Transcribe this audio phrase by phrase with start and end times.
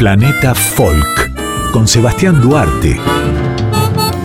[0.00, 2.98] Planeta Folk con Sebastián Duarte.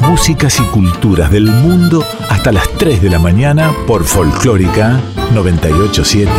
[0.08, 5.02] Músicas y culturas del mundo hasta las 3 de la mañana por Folclórica
[5.34, 6.32] 987.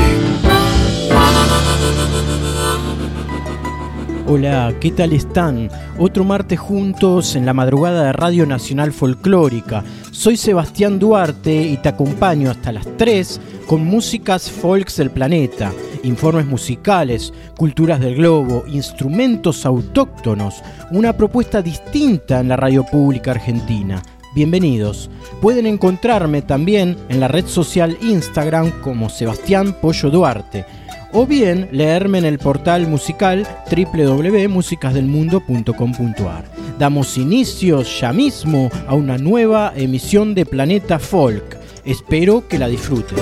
[4.26, 5.68] Hola, ¿qué tal están?
[5.98, 9.84] Otro martes juntos en la madrugada de Radio Nacional Folclórica.
[10.12, 15.72] Soy Sebastián Duarte y te acompaño hasta las 3 con músicas folks del planeta,
[16.06, 24.02] informes musicales, culturas del globo, instrumentos autóctonos, una propuesta distinta en la radio pública argentina.
[24.34, 25.10] Bienvenidos.
[25.40, 30.66] Pueden encontrarme también en la red social Instagram como Sebastián Pollo Duarte
[31.12, 36.44] o bien leerme en el portal musical www.musicasdelmundo.com.ar.
[36.78, 41.56] Damos inicio ya mismo a una nueva emisión de Planeta Folk.
[41.86, 43.16] Espero que la disfruten.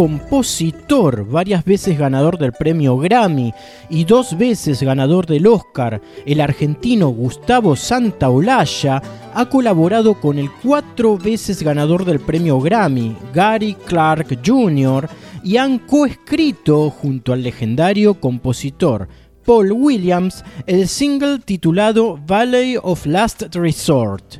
[0.00, 3.52] Compositor, varias veces ganador del premio Grammy
[3.90, 9.02] y dos veces ganador del Oscar, el argentino Gustavo Santaolalla,
[9.34, 15.06] ha colaborado con el cuatro veces ganador del premio Grammy, Gary Clark Jr.,
[15.44, 19.06] y han coescrito junto al legendario compositor
[19.44, 24.38] Paul Williams el single titulado Valley of Last Resort.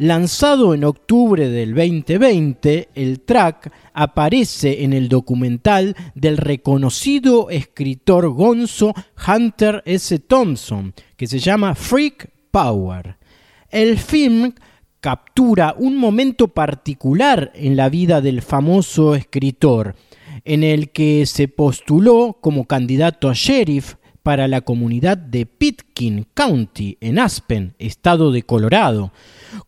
[0.00, 8.94] Lanzado en octubre del 2020, el track aparece en el documental del reconocido escritor gonzo
[9.28, 10.18] Hunter S.
[10.20, 13.18] Thompson, que se llama Freak Power.
[13.68, 14.54] El film
[15.00, 19.96] captura un momento particular en la vida del famoso escritor,
[20.46, 26.98] en el que se postuló como candidato a sheriff para la comunidad de Pitkin County,
[27.00, 29.12] en Aspen, estado de Colorado,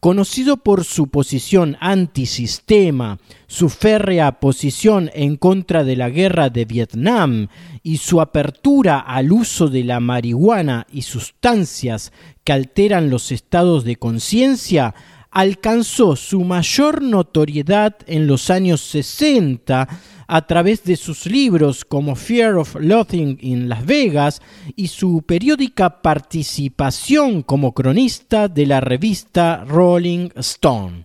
[0.01, 7.49] Conocido por su posición antisistema, su férrea posición en contra de la guerra de Vietnam
[7.83, 12.13] y su apertura al uso de la marihuana y sustancias
[12.45, 14.95] que alteran los estados de conciencia,
[15.31, 19.89] alcanzó su mayor notoriedad en los años 60
[20.35, 24.41] a través de sus libros como Fear of Loathing in Las Vegas
[24.77, 31.05] y su periódica participación como cronista de la revista Rolling Stone.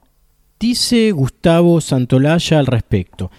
[0.57, 3.29] Dice Gustavo Santolaya al respecto.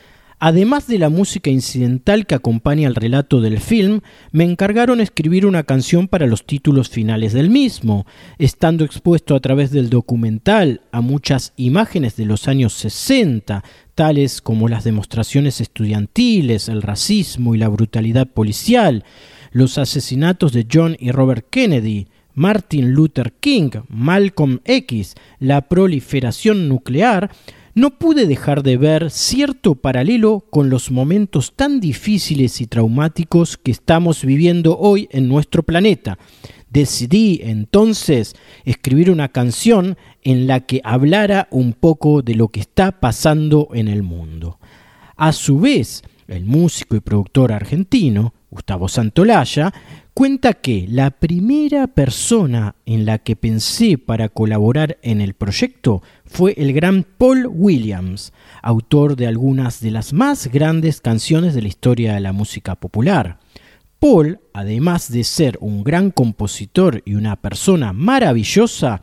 [0.40, 4.00] Además de la música incidental que acompaña el relato del film,
[4.30, 8.06] me encargaron escribir una canción para los títulos finales del mismo,
[8.38, 13.64] estando expuesto a través del documental a muchas imágenes de los años 60,
[13.96, 19.04] tales como las demostraciones estudiantiles, el racismo y la brutalidad policial,
[19.50, 27.32] los asesinatos de John y Robert Kennedy, Martin Luther King, Malcolm X, la proliferación nuclear,
[27.78, 33.70] no pude dejar de ver cierto paralelo con los momentos tan difíciles y traumáticos que
[33.70, 36.18] estamos viviendo hoy en nuestro planeta.
[36.70, 38.34] Decidí entonces
[38.64, 43.86] escribir una canción en la que hablara un poco de lo que está pasando en
[43.86, 44.58] el mundo.
[45.16, 49.72] A su vez, el músico y productor argentino, Gustavo Santolaya,
[50.14, 56.54] cuenta que la primera persona en la que pensé para colaborar en el proyecto fue
[56.56, 62.14] el gran Paul Williams, autor de algunas de las más grandes canciones de la historia
[62.14, 63.38] de la música popular.
[63.98, 69.00] Paul, además de ser un gran compositor y una persona maravillosa,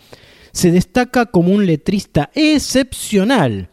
[0.51, 3.69] se destaca como un letrista excepcional.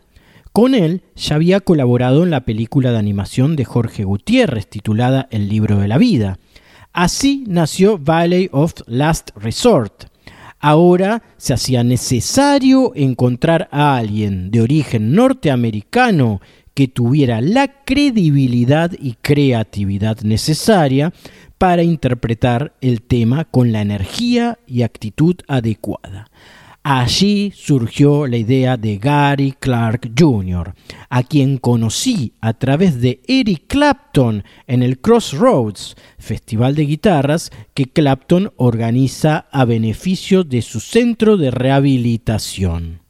[0.52, 5.48] Con él ya había colaborado en la película de animación de Jorge Gutiérrez titulada El
[5.48, 6.38] libro de la vida,
[6.92, 10.04] Así nació Valley of Last Resort.
[10.60, 16.42] Ahora se hacía necesario encontrar a alguien de origen norteamericano
[16.74, 21.14] que tuviera la credibilidad y creatividad necesaria
[21.56, 26.28] para interpretar el tema con la energía y actitud adecuada.
[26.84, 30.74] Allí surgió la idea de Gary Clark Jr.,
[31.08, 37.86] a quien conocí a través de Eric Clapton en el Crossroads, festival de guitarras que
[37.86, 43.02] Clapton organiza a beneficio de su centro de rehabilitación.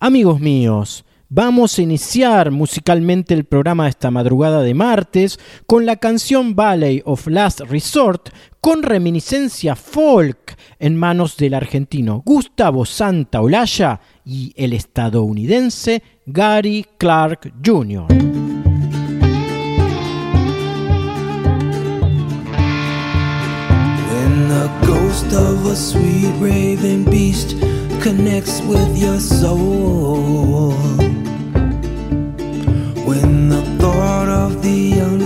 [0.00, 6.54] Amigos míos, Vamos a iniciar musicalmente el programa esta madrugada de martes con la canción
[6.54, 8.28] Valley of Last Resort
[8.60, 18.08] con reminiscencia folk en manos del argentino Gustavo Santaolalla y el estadounidense Gary Clark Jr.
[28.02, 31.11] connects with your soul.
[34.02, 35.21] When the thought of the unfinished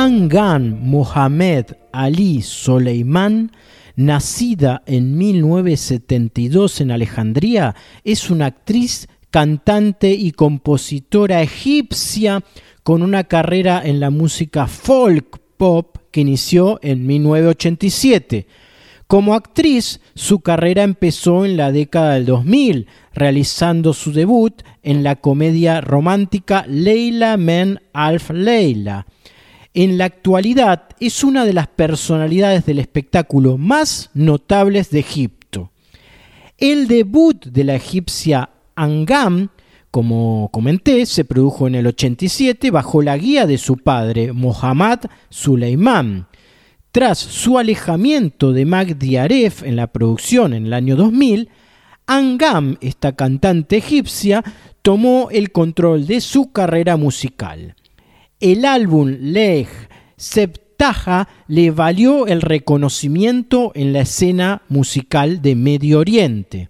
[0.00, 3.50] Angan Mohamed Ali Soleiman,
[3.96, 7.74] nacida en 1972 en Alejandría,
[8.04, 12.44] es una actriz, cantante y compositora egipcia
[12.84, 18.46] con una carrera en la música folk pop que inició en 1987.
[19.08, 25.16] Como actriz, su carrera empezó en la década del 2000, realizando su debut en la
[25.16, 29.04] comedia romántica Leila Men Alf Leila.
[29.80, 35.70] En la actualidad es una de las personalidades del espectáculo más notables de Egipto.
[36.56, 39.50] El debut de la egipcia Angam,
[39.92, 46.26] como comenté, se produjo en el 87 bajo la guía de su padre, Mohammad Suleiman.
[46.90, 51.50] Tras su alejamiento de Magdi Aref en la producción en el año 2000,
[52.08, 54.42] Angam, esta cantante egipcia,
[54.82, 57.76] tomó el control de su carrera musical.
[58.40, 59.66] El álbum Lej
[60.16, 66.68] Septaja le valió el reconocimiento en la escena musical de Medio Oriente.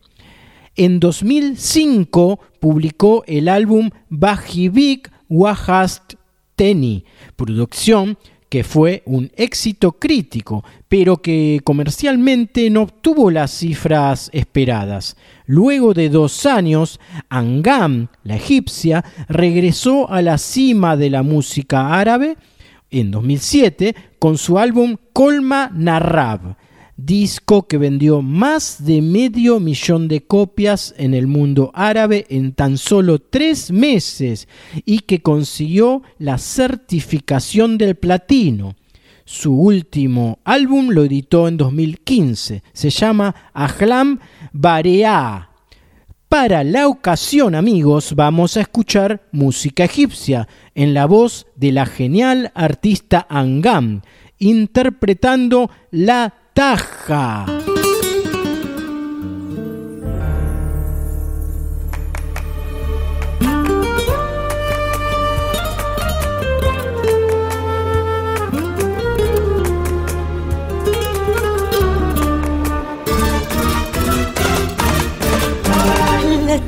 [0.76, 6.14] En 2005 publicó el álbum Bajibik Wahast
[6.56, 7.04] Teni,
[7.36, 8.16] producción
[8.48, 15.16] que fue un éxito crítico, pero que comercialmente no obtuvo las cifras esperadas.
[15.46, 22.36] Luego de dos años, Angam, la egipcia, regresó a la cima de la música árabe
[22.90, 26.56] en 2007 con su álbum Colma Narrab,
[26.98, 32.76] disco que vendió más de medio millón de copias en el mundo árabe en tan
[32.76, 34.48] solo tres meses
[34.84, 38.74] y que consiguió la certificación del platino.
[39.24, 44.18] Su último álbum lo editó en 2015, se llama Ahlam
[44.52, 45.50] Barea.
[46.28, 52.50] Para la ocasión, amigos, vamos a escuchar música egipcia en la voz de la genial
[52.54, 54.02] artista Angam,
[54.38, 57.46] interpretando la ventaja.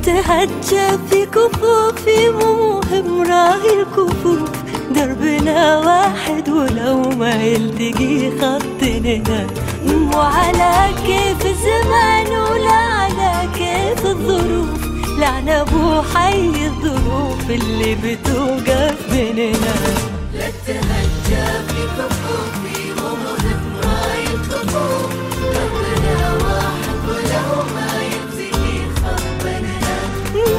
[0.05, 9.47] تهجى في كفوفي مهم راهي الكفوف دربنا واحد ولو ما يلتقي خطنا.
[9.87, 10.73] مو على
[11.07, 14.81] كيف الزمان ولا على كيف الظروف.
[15.19, 19.75] لعنا ابو حي الظروف اللي بتوقف بيننا.
[20.35, 23.59] لا تهجى في كفوفي واحد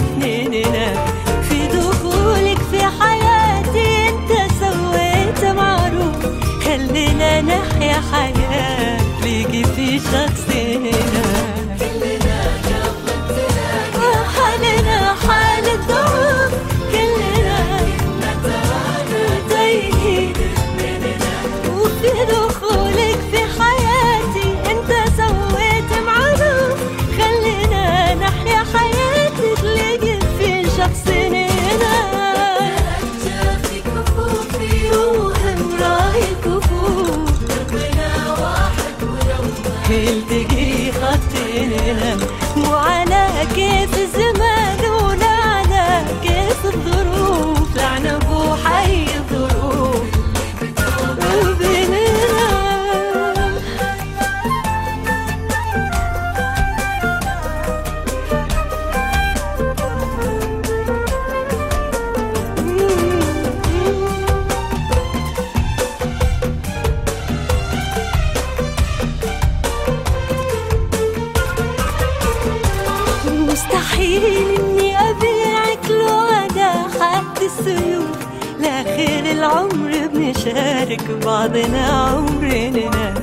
[81.40, 83.14] بعضنا عمرنا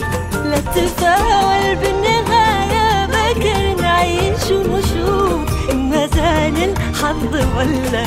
[0.45, 8.03] لا تتفاول بالنهاية بكر نعيش ونشوف ما زال الحظ ولا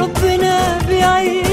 [0.00, 1.43] ربنا بعيننا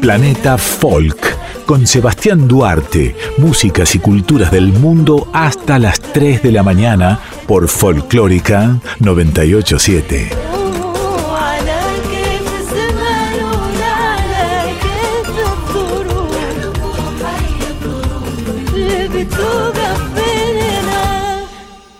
[0.00, 6.62] Planeta Folk, con Sebastián Duarte, músicas y culturas del mundo hasta las 3 de la
[6.62, 10.30] mañana por Folclórica 987.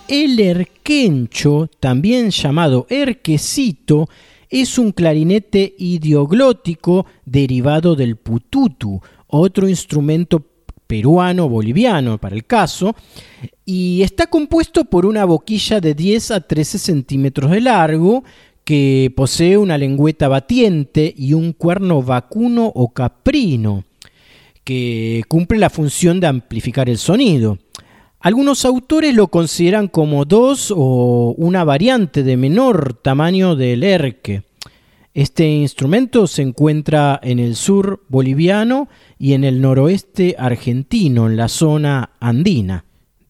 [0.07, 4.09] El erquencho, también llamado erquecito,
[4.49, 10.43] es un clarinete idioglótico derivado del pututu, otro instrumento
[10.87, 12.95] peruano-boliviano para el caso,
[13.63, 18.23] y está compuesto por una boquilla de 10 a 13 centímetros de largo
[18.63, 23.83] que posee una lengüeta batiente y un cuerno vacuno o caprino
[24.63, 27.57] que cumple la función de amplificar el sonido.
[28.21, 34.43] Algunos autores lo consideran como dos o una variante de menor tamaño del erque.
[35.13, 41.47] Este instrumento se encuentra en el sur boliviano y en el noroeste argentino, en la
[41.47, 42.83] zona andina.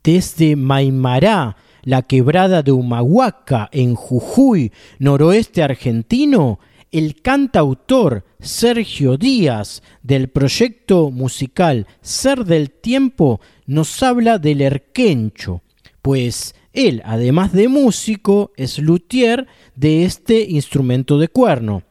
[0.04, 6.60] Desde Maimará, la quebrada de Humahuaca, en Jujuy, noroeste argentino,
[6.92, 15.62] el cantautor Sergio Díaz del proyecto musical Ser del Tiempo nos habla del erquencho,
[16.02, 21.84] pues él, además de músico, es luthier de este instrumento de cuerno.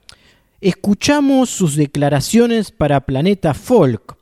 [0.60, 4.16] Escuchamos sus declaraciones para Planeta Folk.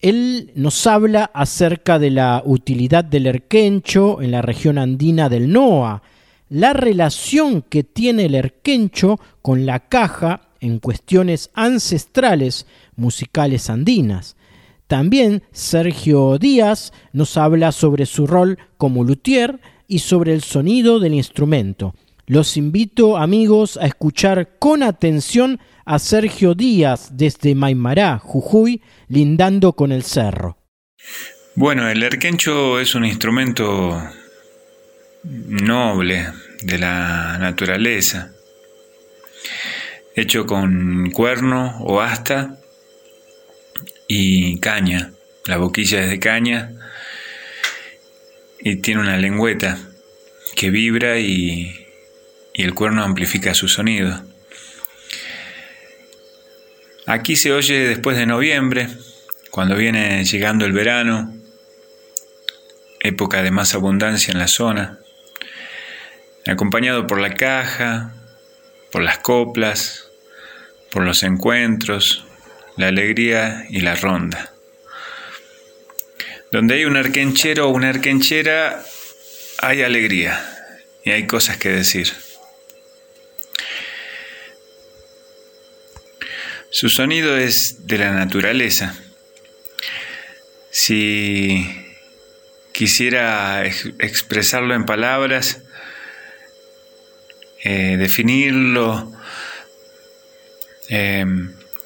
[0.00, 6.02] Él nos habla acerca de la utilidad del erquencho en la región andina del NOA,
[6.48, 14.36] la relación que tiene el erquencho con la caja en cuestiones ancestrales musicales andinas.
[14.86, 21.14] También Sergio Díaz nos habla sobre su rol como luthier y sobre el sonido del
[21.14, 21.94] instrumento.
[22.26, 29.92] Los invito, amigos, a escuchar con atención a Sergio Díaz desde Maimará, Jujuy, lindando con
[29.92, 30.58] el cerro.
[31.54, 33.98] Bueno, el erquencho es un instrumento
[35.22, 38.32] noble de la naturaleza,
[40.14, 42.58] hecho con cuerno o asta
[44.06, 45.12] y caña.
[45.46, 46.72] La boquilla es de caña
[48.60, 49.78] y tiene una lengüeta
[50.54, 51.86] que vibra y,
[52.52, 54.24] y el cuerno amplifica su sonido.
[57.06, 58.88] Aquí se oye después de noviembre,
[59.50, 61.34] cuando viene llegando el verano,
[63.00, 64.98] época de más abundancia en la zona,
[66.50, 68.14] acompañado por la caja,
[68.90, 70.08] por las coplas,
[70.90, 72.24] por los encuentros,
[72.76, 74.52] la alegría y la ronda.
[76.50, 78.82] Donde hay un arquenchero o una arquenchera,
[79.58, 80.42] hay alegría
[81.04, 82.12] y hay cosas que decir.
[86.70, 88.94] Su sonido es de la naturaleza.
[90.70, 91.66] Si
[92.72, 95.62] quisiera ex- expresarlo en palabras,
[97.64, 99.12] eh, definirlo,
[100.88, 101.24] eh,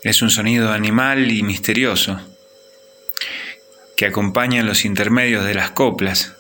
[0.03, 2.21] es un sonido animal y misterioso
[3.97, 6.35] que acompaña los intermedios de las coplas.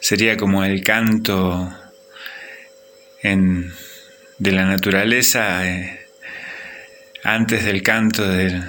[0.00, 1.72] Sería como el canto
[3.22, 3.72] en-
[4.38, 6.06] de la naturaleza eh,
[7.22, 8.62] antes del canto del-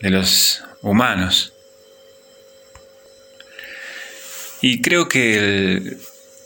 [0.00, 1.52] de los humanos.
[4.62, 5.98] Y creo que el-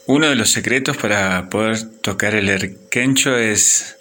[0.06, 3.96] uno de los secretos para poder tocar el erquencho es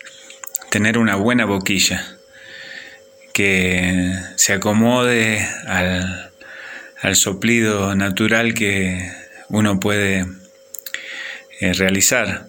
[0.69, 2.17] tener una buena boquilla
[3.33, 6.31] que se acomode al,
[7.01, 9.11] al soplido natural que
[9.49, 10.25] uno puede
[11.59, 12.47] eh, realizar.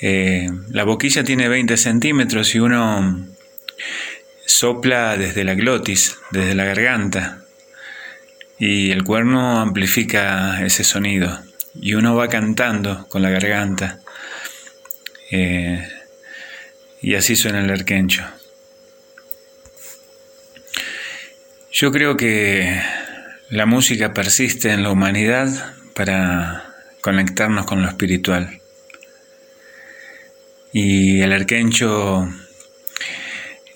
[0.00, 3.26] Eh, la boquilla tiene 20 centímetros y uno
[4.46, 7.44] sopla desde la glotis, desde la garganta,
[8.58, 11.40] y el cuerno amplifica ese sonido,
[11.74, 14.00] y uno va cantando con la garganta,
[15.30, 15.88] eh,
[17.00, 18.24] y así suena el erquencho.
[21.72, 22.80] Yo creo que
[23.48, 28.60] la música persiste en la humanidad para conectarnos con lo espiritual.
[30.72, 32.28] Y el erquencho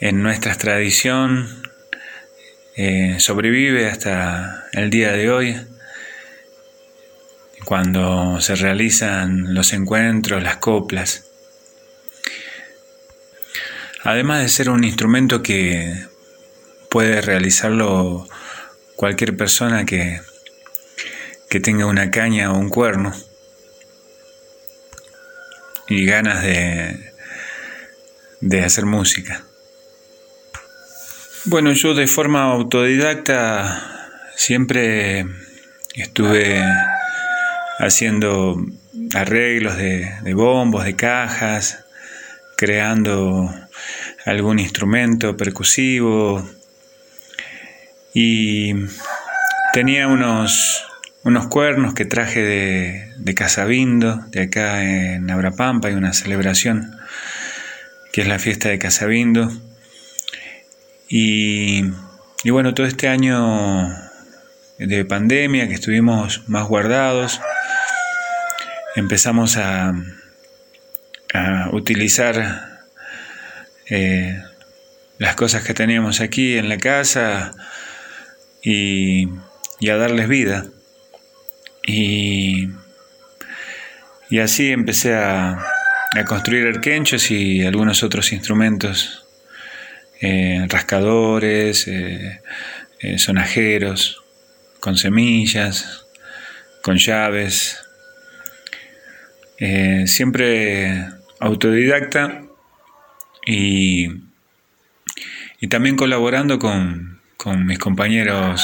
[0.00, 1.62] en nuestra tradición
[2.76, 5.56] eh, sobrevive hasta el día de hoy,
[7.66, 11.24] cuando se realizan los encuentros, las coplas.
[14.04, 16.06] Además de ser un instrumento que
[16.88, 18.28] puede realizarlo
[18.94, 20.20] cualquier persona que,
[21.50, 23.12] que tenga una caña o un cuerno
[25.88, 27.12] y ganas de,
[28.42, 29.42] de hacer música.
[31.46, 35.26] Bueno, yo de forma autodidacta siempre
[35.96, 36.62] estuve
[37.78, 38.64] haciendo
[39.14, 41.84] arreglos de, bombos, de cajas,
[42.56, 43.50] creando
[44.24, 46.48] algún instrumento percusivo
[48.14, 48.74] y
[49.72, 50.84] tenía unos,
[51.22, 56.96] unos cuernos que traje de, de Casabindo, de acá en Abrapampa, hay una celebración
[58.12, 59.52] que es la fiesta de Casabindo.
[61.08, 61.84] Y,
[62.42, 63.94] y bueno, todo este año
[64.78, 67.40] de pandemia que estuvimos más guardados,
[68.96, 69.94] empezamos a,
[71.32, 72.80] a utilizar
[73.88, 74.42] eh,
[75.18, 77.54] las cosas que teníamos aquí en la casa
[78.62, 79.28] y,
[79.78, 80.66] y a darles vida.
[81.86, 82.70] Y,
[84.28, 89.26] y así empecé a, a construir arquenchos y algunos otros instrumentos,
[90.20, 92.40] eh, rascadores, eh,
[93.18, 94.22] sonajeros,
[94.80, 96.06] con semillas,
[96.82, 97.85] con llaves,
[99.58, 101.06] eh, siempre
[101.40, 102.42] autodidacta
[103.46, 104.08] y,
[105.60, 108.62] y también colaborando con, con mis compañeros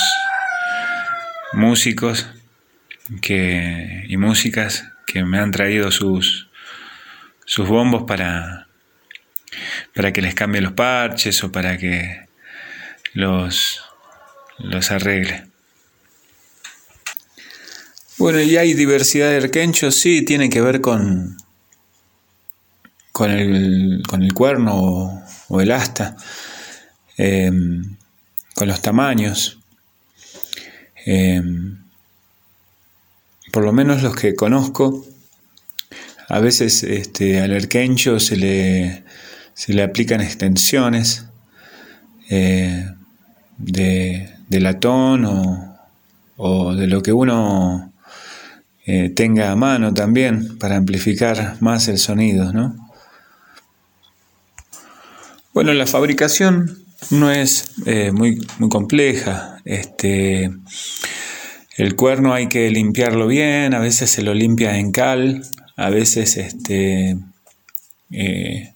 [1.53, 2.29] músicos
[3.21, 6.49] que, y músicas que me han traído sus,
[7.45, 8.67] sus bombos para,
[9.95, 12.27] para que les cambie los parches o para que
[13.15, 13.85] los,
[14.59, 15.52] los arregle.
[18.23, 21.39] Bueno, y hay diversidad de arquenchos, sí, tiene que ver con,
[23.11, 26.17] con, el, con el cuerno o, el asta,
[27.19, 27.51] eh,
[28.55, 29.59] con los tamaños.
[31.05, 31.43] Eh,
[33.51, 35.05] por lo menos los que conozco,
[36.29, 39.03] a veces este, al arquencho se le,
[39.53, 41.27] se le aplican extensiones
[42.31, 42.89] eh,
[43.59, 45.77] de, de, latón o,
[46.37, 47.92] o, de lo que uno
[48.85, 52.91] eh, tenga a mano también para amplificar más el sonido, ¿no?
[55.55, 59.59] Bueno, la fabricación no es eh, muy, muy compleja.
[59.65, 60.51] Este,
[61.77, 65.45] el cuerno hay que limpiarlo bien, a veces se lo limpia en cal,
[65.77, 67.19] a veces este,
[68.11, 68.75] eh,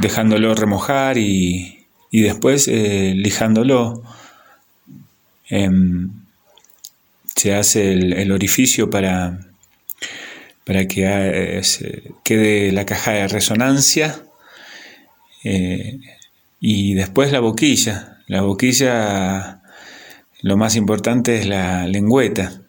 [0.00, 4.04] dejándolo remojar y, y después lijándolo.
[7.34, 9.38] Se hace el, el orificio para,
[10.64, 11.62] para que eh,
[12.22, 14.22] quede la caja de resonancia
[15.44, 16.00] eh,
[16.60, 18.18] y después la boquilla.
[18.26, 19.60] La boquilla,
[20.40, 22.60] lo más importante es la lengüeta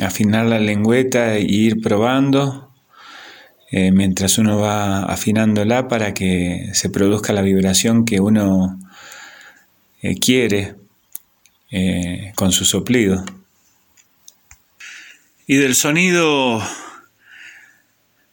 [0.00, 2.72] afinar la lengüeta e ir probando
[3.70, 8.80] eh, mientras uno va afinándola para que se produzca la vibración que uno
[10.20, 10.74] quiere
[12.34, 13.24] con su soplido.
[15.52, 16.66] Y del sonido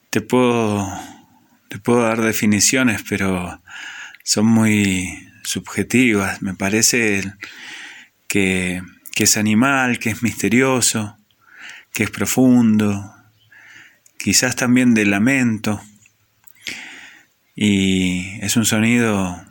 [0.09, 0.89] te puedo,
[1.67, 3.61] te puedo dar definiciones, pero
[4.23, 6.41] son muy subjetivas.
[6.41, 7.33] Me parece
[8.29, 8.81] que,
[9.13, 11.17] que es animal, que es misterioso,
[11.91, 13.13] que es profundo,
[14.17, 15.81] quizás también de lamento,
[17.53, 19.45] y es un sonido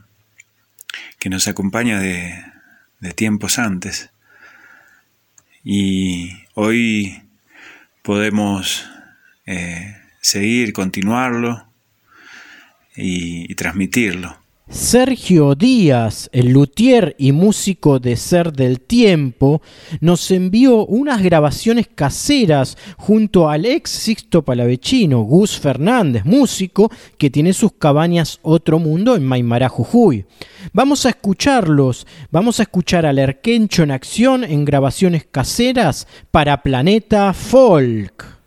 [1.19, 2.43] que nos acompaña de,
[3.01, 4.09] de tiempos antes.
[5.63, 7.28] Y hoy
[8.09, 8.89] podemos
[9.45, 11.71] eh, seguir, continuarlo
[12.97, 14.35] y, y transmitirlo.
[14.71, 19.63] Sergio Díaz, el luthier y músico de Ser del Tiempo,
[20.01, 27.55] nos envió unas grabaciones caseras junto al ex Sixto Palavecino, Gus Fernández, músico que tiene
[27.55, 30.27] sus cabañas Otro Mundo en Maimará, Jujuy.
[30.75, 37.33] Vamos a escucharlos, vamos a escuchar al Erquencho en acción en grabaciones caseras para Planeta
[37.33, 38.38] Folk.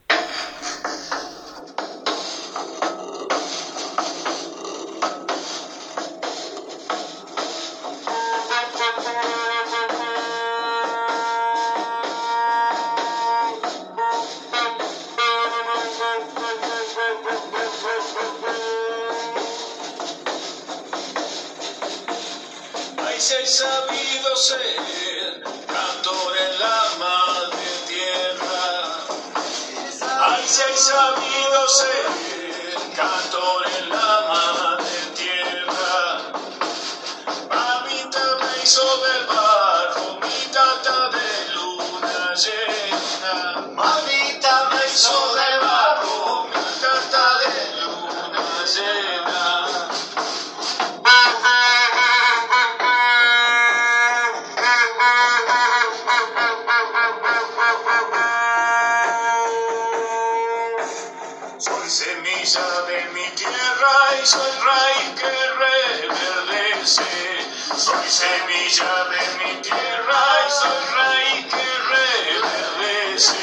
[67.77, 73.37] Soy semilla de mi tierra y soy raíz que reverdece.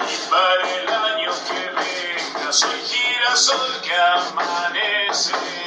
[0.00, 5.63] Y para el año que venga soy girasol que amanece.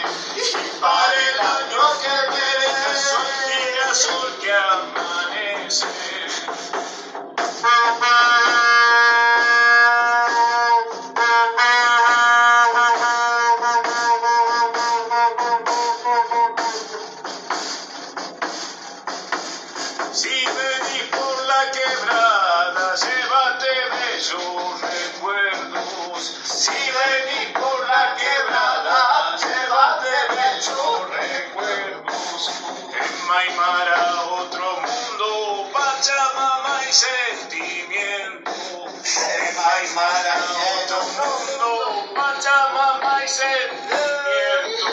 [39.88, 40.36] En Maimara
[40.84, 44.88] otro mundo, Pachamama y sentimiento.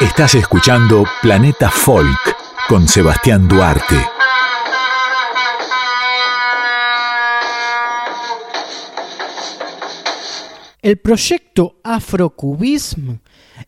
[0.00, 2.36] Estás escuchando Planeta Folk
[2.68, 4.10] con Sebastián Duarte.
[10.82, 13.18] El proyecto Afrocubism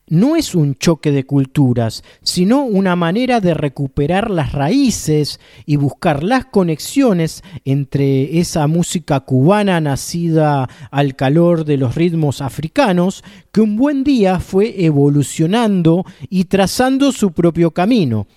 [0.07, 6.23] no es un choque de culturas, sino una manera de recuperar las raíces y buscar
[6.23, 13.75] las conexiones entre esa música cubana nacida al calor de los ritmos africanos, que un
[13.75, 18.27] buen día fue evolucionando y trazando su propio camino.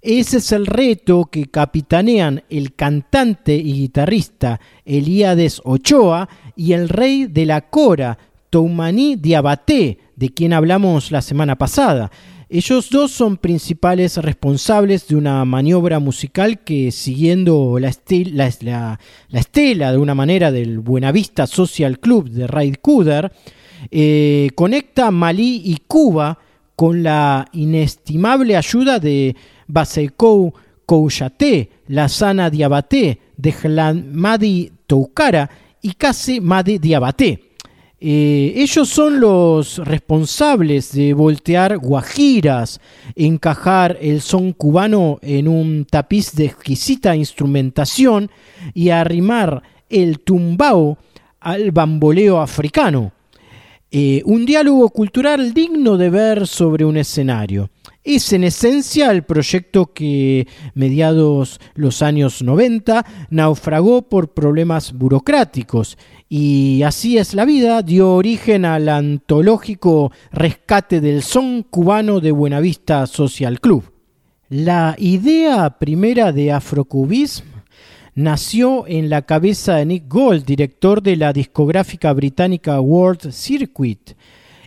[0.00, 7.26] Ese es el reto que capitanean el cantante y guitarrista Elíades Ochoa y el rey
[7.26, 8.16] de la cora,
[8.50, 12.10] Toumani Diabaté, de quien hablamos la semana pasada.
[12.50, 17.92] Ellos dos son principales responsables de una maniobra musical que, siguiendo la,
[18.32, 23.30] la- la- la estela de una manera del Buenavista Social Club de Raid Kuder,
[23.90, 26.38] eh, conecta Malí y Cuba
[26.74, 30.54] con la inestimable ayuda de Basekou
[30.86, 35.50] Kouyaté, Lassana Diabaté, Dejlamadi Toukara
[35.82, 37.47] y Kase Made Diabaté.
[38.00, 42.80] Eh, ellos son los responsables de voltear guajiras,
[43.16, 48.30] encajar el son cubano en un tapiz de exquisita instrumentación
[48.72, 50.96] y arrimar el tumbao
[51.40, 53.12] al bamboleo africano.
[53.90, 57.70] Eh, un diálogo cultural digno de ver sobre un escenario.
[58.04, 65.96] Es en esencia el proyecto que, mediados los años 90, naufragó por problemas burocráticos
[66.28, 73.06] y así es la vida, dio origen al antológico rescate del son cubano de Buenavista
[73.06, 73.84] Social Club.
[74.50, 77.57] La idea primera de Afrocubism
[78.18, 84.10] nació en la cabeza de Nick Gold, director de la discográfica británica World Circuit.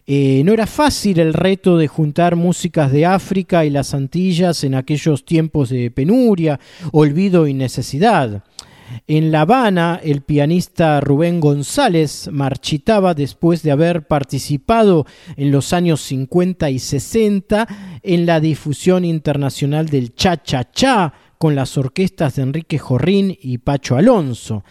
[0.07, 4.73] Eh, no era fácil el reto de juntar músicas de África y las Antillas en
[4.73, 6.61] aquellos tiempos de penuria,
[6.93, 8.41] olvido y necesidad.
[9.05, 15.99] En La Habana, el pianista Rubén González marchitaba después de haber participado en los años
[16.01, 17.67] 50 y 60
[18.01, 24.63] en la difusión internacional del cha-cha-cha con las orquestas de Enrique Jorrín y Pacho Alonso.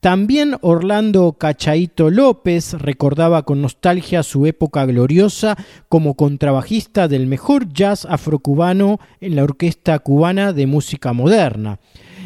[0.00, 5.56] También Orlando Cachaito López recordaba con nostalgia su época gloriosa
[5.88, 11.78] como contrabajista del mejor jazz afrocubano en la Orquesta Cubana de Música Moderna.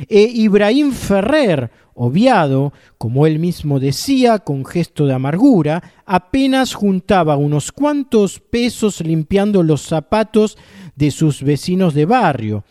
[0.08, 7.70] E Ibrahim Ferrer, obviado, como él mismo decía con gesto de amargura, apenas juntaba unos
[7.70, 10.56] cuantos pesos limpiando los zapatos
[10.96, 12.64] de sus vecinos de barrio.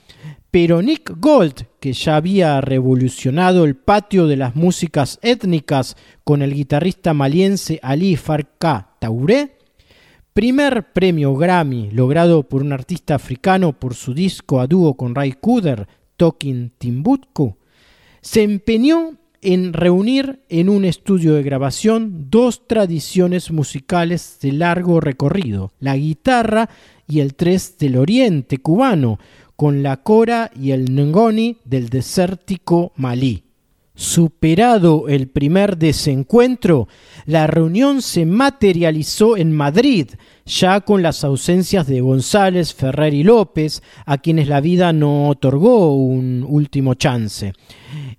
[0.51, 6.53] Pero Nick Gold, que ya había revolucionado el patio de las músicas étnicas con el
[6.53, 9.57] guitarrista maliense Ali Farka Tauré,
[10.33, 15.33] primer premio Grammy logrado por un artista africano por su disco a dúo con Ray
[15.33, 17.57] Cooder, Talking Timbuktu,
[18.21, 25.71] se empeñó en reunir en un estudio de grabación dos tradiciones musicales de largo recorrido,
[25.79, 26.69] la guitarra
[27.07, 29.19] y el tres del oriente cubano,
[29.59, 33.43] con la cora y el ngoni del desértico Malí.
[33.93, 36.87] Superado el primer desencuentro,
[37.25, 40.11] la reunión se materializó en Madrid,
[40.45, 45.93] ya con las ausencias de González, Ferrer y López, a quienes la vida no otorgó
[45.93, 47.51] un último chance.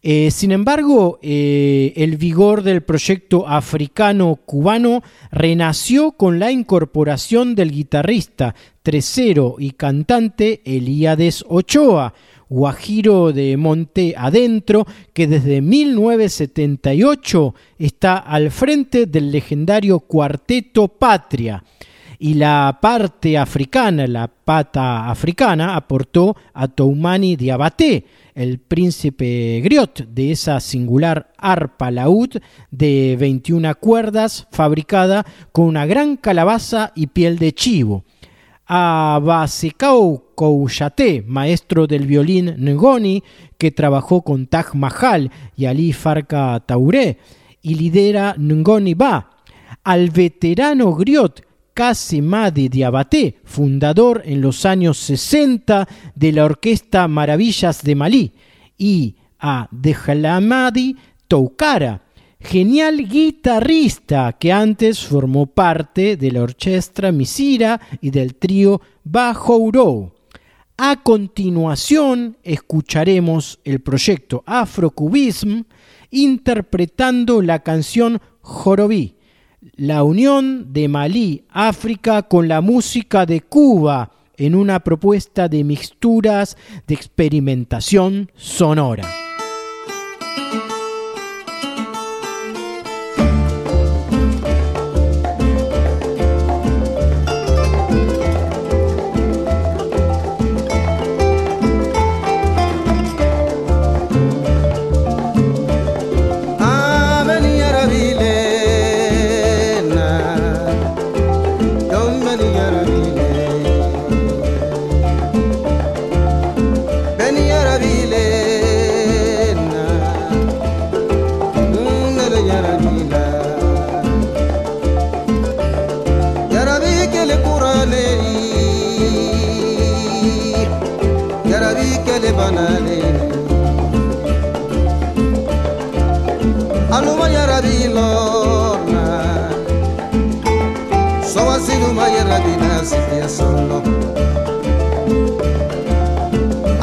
[0.03, 8.55] Eh, sin embargo, eh, el vigor del proyecto africano-cubano renació con la incorporación del guitarrista,
[8.83, 12.14] tresero y cantante Elíades Ochoa,
[12.48, 21.62] guajiro de Monte Adentro, que desde 1978 está al frente del legendario Cuarteto Patria.
[22.22, 28.05] y la parte africana, la pata africana, aportó a Toumani Diabaté,
[28.40, 36.16] el príncipe griot de esa singular arpa laúd de 21 cuerdas fabricada con una gran
[36.16, 38.03] calabaza y piel de chivo.
[38.66, 43.22] A Basekao Kouyaté, maestro del violín Ngoni,
[43.59, 47.18] que trabajó con Taj Mahal y Ali Farka Tauré,
[47.61, 49.33] y lidera Ngoni Ba.
[49.85, 51.42] Al veterano griot
[51.74, 58.33] Casimadi Diabaté, fundador en los años 60 de la Orquesta Maravillas de Malí,
[58.76, 60.96] y a Dejlamadi
[61.28, 62.02] Toukara,
[62.40, 70.12] genial guitarrista que antes formó parte de la orquesta Misira y del trío Bajourou.
[70.76, 75.64] A continuación escucharemos el proyecto Afrocubism
[76.11, 79.19] interpretando la canción Jorobí
[79.77, 86.57] la unión de Malí, África, con la música de Cuba en una propuesta de mixturas
[86.87, 89.29] de experimentación sonora.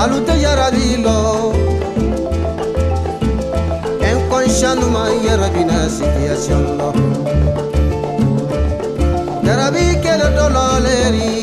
[0.08, 1.52] Alute yarabi lo
[4.10, 6.90] Enkonshanuma yarabi nasifiya solo
[9.48, 11.34] Yarabi kele dololeri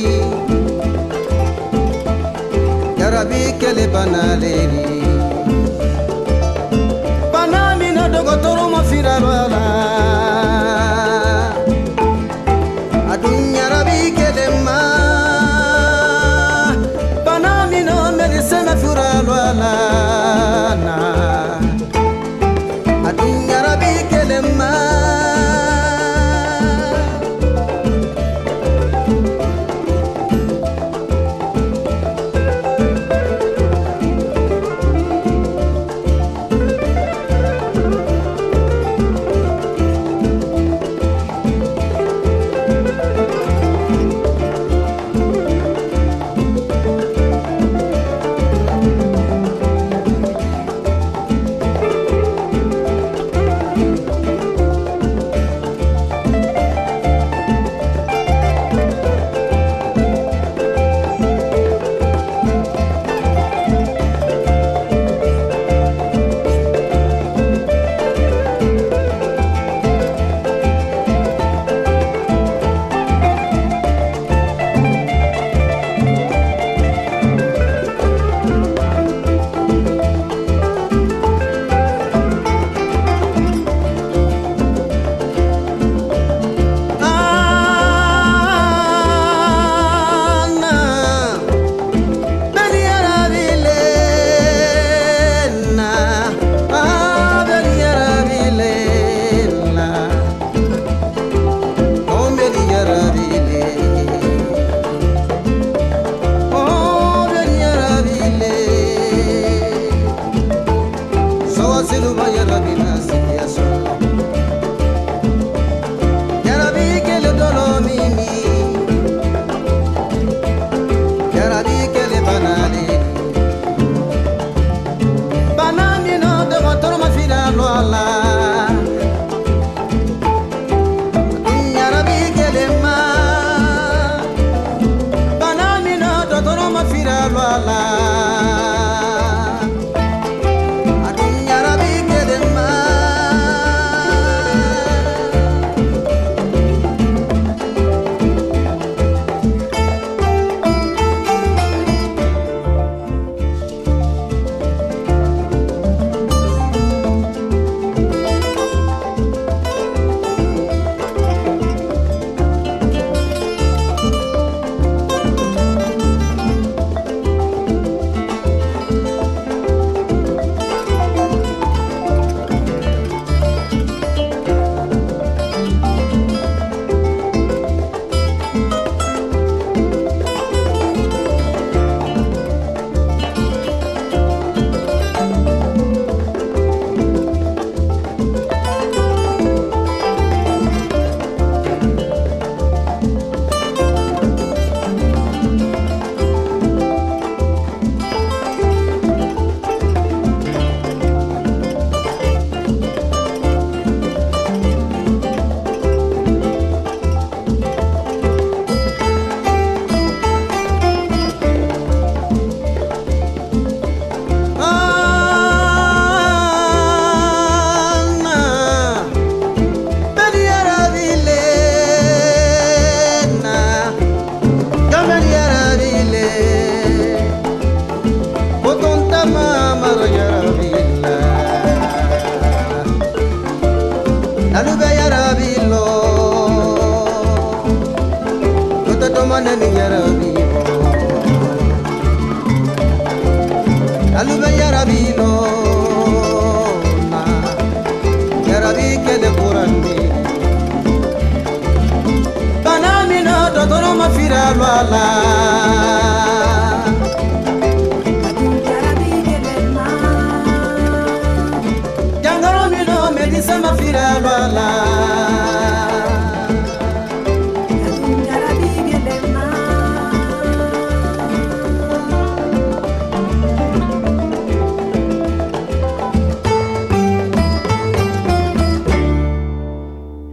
[3.00, 4.93] Yarabi kele banaleri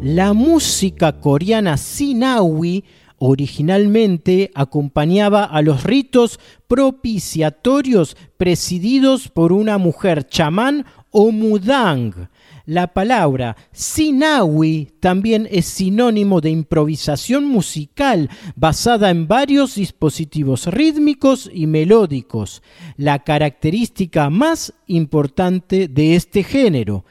[0.01, 2.83] La música coreana Sinawi
[3.19, 12.29] originalmente acompañaba a los ritos propiciatorios presididos por una mujer chamán o mudang.
[12.65, 21.67] La palabra sinawi también es sinónimo de improvisación musical basada en varios dispositivos rítmicos y
[21.67, 22.63] melódicos,
[22.97, 27.05] la característica más importante de este género.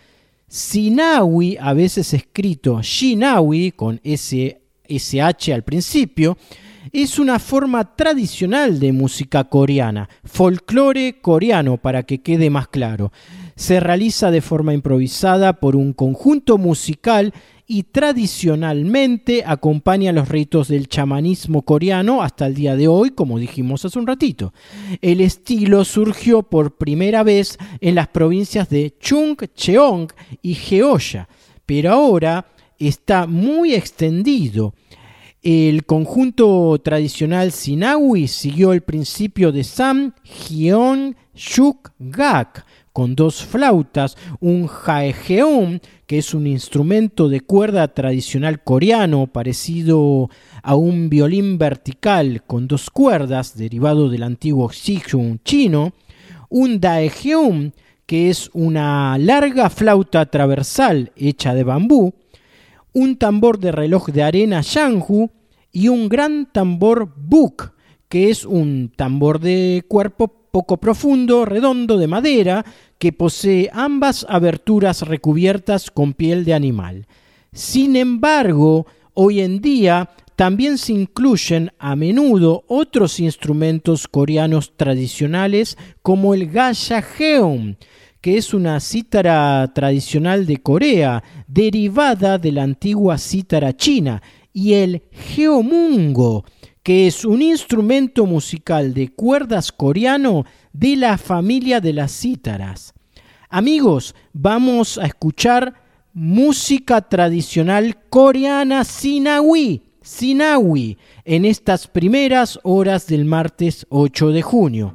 [0.52, 6.36] Sinawi, a veces escrito Shinawi con SH al principio,
[6.90, 13.12] es una forma tradicional de música coreana, folclore coreano para que quede más claro.
[13.54, 17.32] Se realiza de forma improvisada por un conjunto musical
[17.72, 23.84] y tradicionalmente acompaña los ritos del chamanismo coreano hasta el día de hoy, como dijimos
[23.84, 24.52] hace un ratito.
[25.00, 30.08] El estilo surgió por primera vez en las provincias de Chung, Cheong
[30.42, 31.28] y Geoya,
[31.64, 32.44] pero ahora
[32.76, 34.74] está muy extendido.
[35.40, 44.16] El conjunto tradicional Sinawi siguió el principio de Sam Hyeon Shuk Gak, con dos flautas,
[44.40, 50.28] un jaegeum, que es un instrumento de cuerda tradicional coreano parecido
[50.62, 55.92] a un violín vertical con dos cuerdas, derivado del antiguo xichun chino,
[56.48, 57.70] un daegeum,
[58.06, 62.12] que es una larga flauta transversal hecha de bambú,
[62.92, 65.30] un tambor de reloj de arena shanghu
[65.70, 67.72] y un gran tambor buk,
[68.08, 72.64] que es un tambor de cuerpo poco profundo, redondo, de madera,
[72.98, 77.06] que posee ambas aberturas recubiertas con piel de animal.
[77.52, 86.32] Sin embargo, hoy en día también se incluyen a menudo otros instrumentos coreanos tradicionales como
[86.32, 87.76] el gayageum,
[88.20, 94.22] que es una cítara tradicional de Corea, derivada de la antigua cítara china,
[94.52, 96.44] y el geomungo,
[96.82, 102.94] que es un instrumento musical de cuerdas coreano de la familia de las cítaras.
[103.48, 105.74] Amigos, vamos a escuchar
[106.12, 114.92] música tradicional coreana sinawi, sinawi, en estas primeras horas del martes 8 de junio.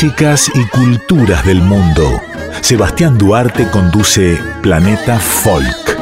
[0.00, 2.20] Músicas y culturas del mundo.
[2.60, 5.98] Sebastián Duarte conduce Planeta Folk.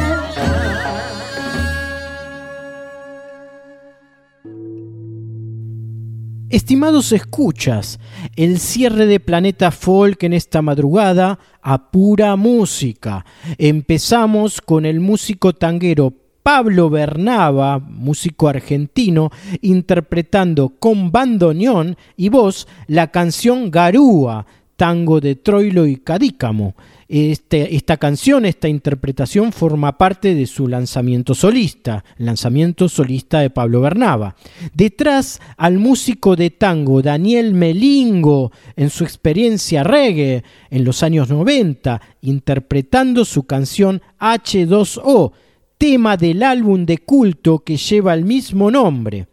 [6.51, 7.99] Estimados escuchas,
[8.37, 13.25] el cierre de Planeta Folk en esta madrugada a pura música.
[13.57, 16.13] Empezamos con el músico tanguero
[16.47, 19.33] Pablo Bernaba, músico argentino,
[19.63, 26.77] interpretando con bandoneón y voz la canción Garúa, tango de Troilo y Cadícamo.
[27.09, 33.81] Este, esta canción, esta interpretación forma parte de su lanzamiento solista, lanzamiento solista de Pablo
[33.81, 34.37] Bernaba.
[34.73, 42.01] Detrás al músico de tango Daniel Melingo en su experiencia reggae en los años 90,
[42.21, 45.33] interpretando su canción H2O,
[45.79, 49.29] tema del álbum de culto que lleva el mismo nombre.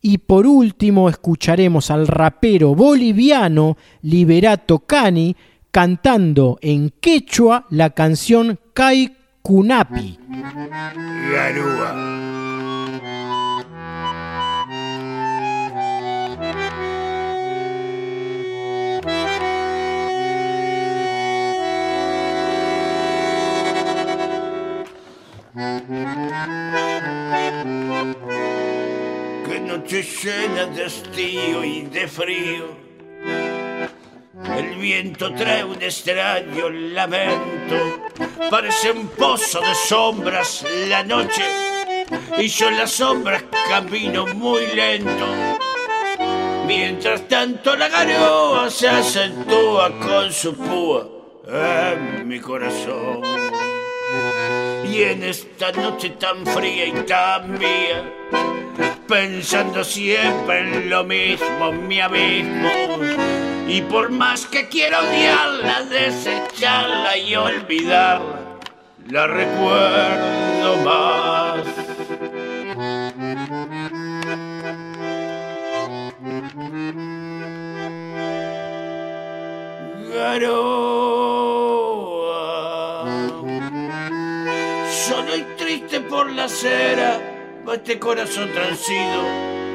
[0.00, 5.34] Y por último escucharemos al rapero boliviano Liberato Cani
[5.70, 10.18] cantando en quechua la canción Kai Kunapi.
[29.46, 32.88] Qué noche llena de hastío y de frío
[34.56, 38.08] el viento trae un extraño lamento,
[38.48, 41.42] parece un pozo de sombras la noche,
[42.38, 45.26] y yo en las sombras camino muy lento.
[46.68, 51.08] Mientras tanto la garoa se acentúa con su púa
[51.48, 53.27] en mi corazón.
[54.90, 58.02] Y en esta noche tan fría y tan mía,
[59.06, 62.98] pensando siempre en lo mismo, mi abismo.
[63.68, 68.58] Y por más que quiero odiarla, desecharla y olvidarla,
[69.10, 71.64] la recuerdo más.
[80.14, 81.37] Garoa,
[86.08, 87.20] por la acera
[87.66, 89.22] va este corazón transido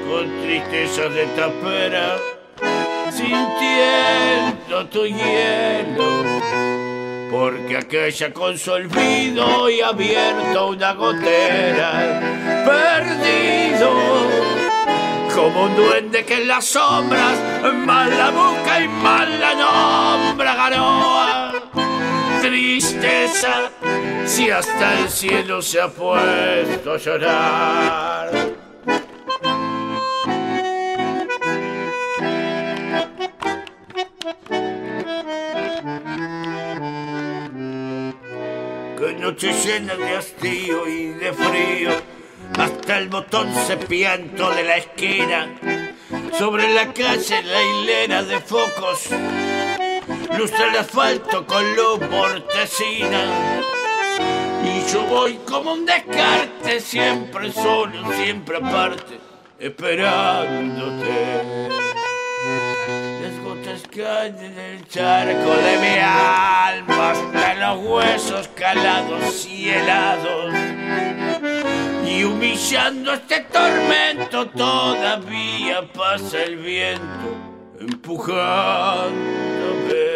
[0.09, 2.17] con tristeza de tapera,
[3.11, 6.23] sintiendo tu hielo,
[7.31, 12.21] porque aquella con su olvido y abierto una gotera,
[12.65, 13.91] perdido
[15.36, 17.38] como un duende que en las sombras
[17.86, 21.43] mal la busca y mal la nombra garoa.
[22.44, 23.72] Tristeza,
[24.26, 28.32] si hasta el cielo se ha puesto a llorar.
[38.98, 41.91] Que noche llena de hastío y de frío,
[42.60, 45.48] hasta el botón cepiento de la esquina.
[46.38, 49.08] Sobre la calle la hilera de focos
[50.38, 53.61] lustra el asfalto con luz mortecina.
[54.63, 59.19] Y yo voy como un descarte, siempre solo, siempre aparte,
[59.59, 61.43] esperándote.
[63.21, 70.53] Las gotas caen en el charco de mi alma hasta los huesos calados y helados.
[72.05, 80.12] Y humillando este tormento todavía pasa el viento empujándome.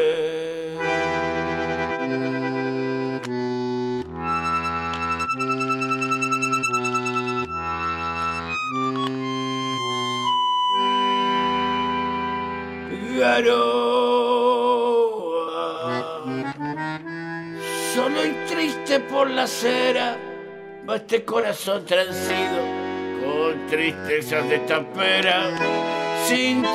[17.95, 20.15] Solo y triste por la acera
[20.87, 22.61] va este corazón transido
[23.23, 25.49] con tristezas de tapera,
[26.27, 26.67] sintiendo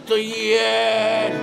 [0.00, 1.38] tu hielo.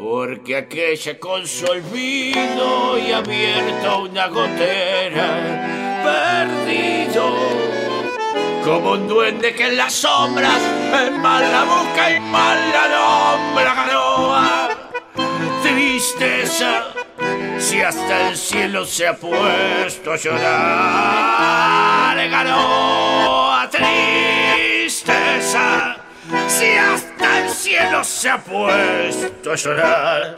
[0.00, 5.28] Porque aquella con su olvido y abierto una gotera,
[6.02, 7.75] perdido
[8.66, 10.60] como un duende que en las sombras
[10.92, 14.70] en mal la busca y mal la nombra garoa.
[15.62, 16.86] Tristeza,
[17.58, 20.48] si hasta el cielo se ha puesto a llorar,
[22.28, 23.70] garoa.
[23.70, 25.18] Tristeza,
[26.48, 30.34] si hasta el cielo se ha puesto a llorar.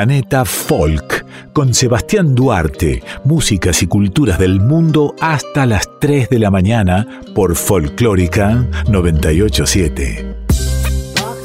[0.00, 6.50] Planeta Folk con Sebastián Duarte, músicas y culturas del mundo hasta las 3 de la
[6.50, 10.36] mañana por Folclórica 987.
[10.48, 10.64] Sí,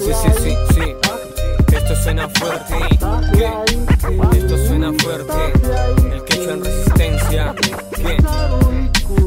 [0.06, 1.76] sí, sí, sí.
[1.76, 2.76] Esto suena fuerte.
[3.34, 4.38] ¿Qué?
[4.38, 6.14] Esto suena fuerte.
[6.14, 7.56] El quechua en resistencia.
[7.94, 8.16] ¿Qué?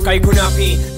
[0.04, 0.80] Kaikunapi,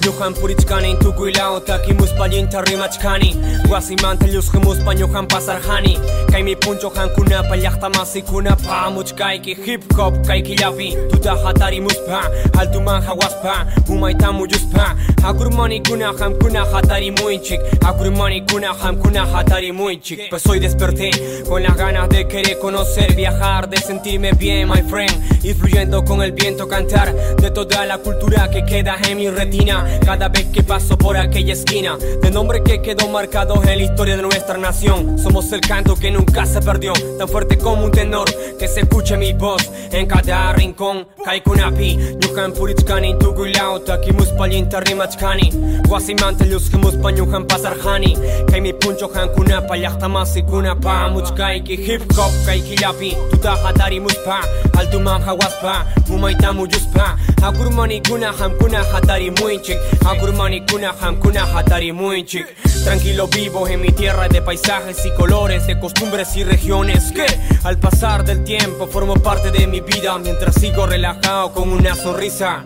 [0.99, 3.35] Tukuilao, Taki Muspallinta Rimachkani,
[3.67, 5.97] Guasimanta Llusgemus Pañohan Pasarhani,
[6.31, 12.21] Kaimi Puncho Han Kunapa, Yachtamasi Kunapa, Muchkaiki, Hip Hop, Kaiki Yavi, Tuta Hatari Muspa,
[12.57, 19.71] Altuman Hawaspa, Umaitamu Yuspa, Akurmani Kuna Ham Kuna Hatari Muinchik, Akurmani Kuna Ham Kuna Hatari
[19.71, 20.29] Muinchik.
[20.29, 21.11] Pues hoy desperté
[21.47, 25.11] con las ganas de querer conocer, viajar, de sentirme bien, my friend,
[25.43, 27.13] y fluyendo con el viento cantar.
[27.37, 31.53] De toda la cultura que queda en mi retina cada vez que paso por aquella
[31.53, 35.17] esquina de nombre que quedó marcado en la historia de nuestra nación.
[35.19, 38.27] Somos el canto que nunca se perdió tan fuerte como un tenor
[38.57, 39.69] que se escuche mi voz.
[39.91, 45.51] En cada rincón Kaikunapi, Yuhan Purichkani, Tugulao, Takimus Palinta Rimachkani
[45.87, 48.15] Guasimanta Lluskemus Panyuhan Pasarhani
[48.49, 54.41] Kaimi Puncho Han Kunapa, Yachtamasi Kunapa Muchkaiki Hip Hop Kaikilapi, Tuta Hatari Muspa
[54.77, 57.17] Altuman Hawaspa, Mumaitamu Yuspa.
[57.41, 62.47] Akurmani Kuna Ham Kuna Hatari Muinchik Akurmani Kuna Ham Kuna Hatari Muinchik
[62.83, 67.27] Tranquilo vivo en mi tierra de paisajes y colores, de costumbres y regiones que
[67.63, 72.65] al pasar del tiempo formo parte de mi vida mientras sigo relajado con una sonrisa.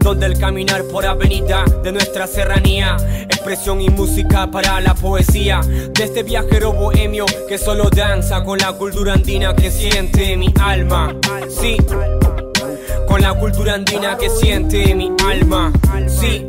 [0.00, 2.96] Donde el caminar por avenida de nuestra serranía,
[3.28, 8.72] expresión y música para la poesía de este viajero bohemio que solo danza con la
[8.72, 11.14] cultura andina que siente mi alma.
[11.48, 11.76] Sí,
[13.06, 15.72] con la cultura andina que siente mi alma.
[16.08, 16.46] Sí,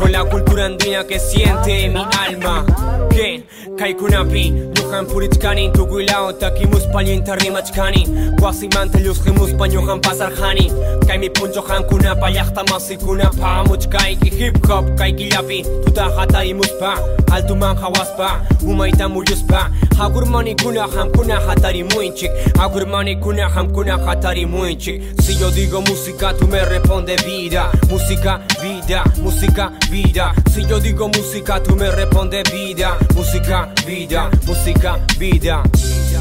[0.00, 2.64] con la cultura andina que siente mi alma.
[3.10, 3.44] Que
[3.76, 10.70] Kaikunapi, Johan Purichkani, Tuguilao, Takimus Palienta Rimachkani, Kwasi Mantelius Himus Panyohan Pasarhani,
[11.06, 16.94] Kaimi Puncho Han Kunapa, Yachta Masikunapa, Muchkai, Hip Hop, Kaikilapi, Tuta Hatari Muspa,
[17.32, 24.46] Altuman Hawaspa, Umaita Muriuspa, Hagurmani Kuna Ham Kuna Hatari Muinchik, Hagurmani Kuna Ham Kuna Hatari
[24.46, 25.02] Muinchik.
[25.20, 29.89] Si yo digo música, tú me responde vida, música, vida, música, vida.
[29.90, 35.64] Si yo digo música, tú me responde vida, música, vida, música, vida.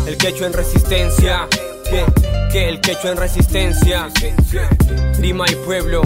[0.07, 1.47] El quecho en resistencia,
[1.87, 2.03] que,
[2.51, 4.09] que el quecho en resistencia.
[5.19, 6.01] Rima y pueblo,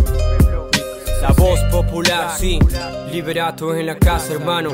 [1.22, 2.60] la voz popular, sí.
[3.10, 4.72] Liberato en la casa, hermano.